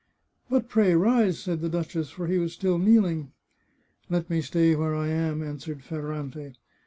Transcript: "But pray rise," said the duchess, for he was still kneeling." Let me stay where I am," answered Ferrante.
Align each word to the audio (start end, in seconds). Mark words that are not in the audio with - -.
"But 0.49 0.67
pray 0.67 0.95
rise," 0.95 1.37
said 1.37 1.61
the 1.61 1.69
duchess, 1.69 2.09
for 2.09 2.25
he 2.25 2.39
was 2.39 2.53
still 2.53 2.79
kneeling." 2.79 3.33
Let 4.09 4.31
me 4.31 4.41
stay 4.41 4.75
where 4.75 4.95
I 4.95 5.09
am," 5.09 5.43
answered 5.43 5.83
Ferrante. 5.83 6.55